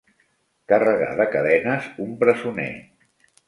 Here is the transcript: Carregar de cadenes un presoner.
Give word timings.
Carregar 0.73 1.11
de 1.21 1.29
cadenes 1.37 1.93
un 2.07 2.19
presoner. 2.25 2.69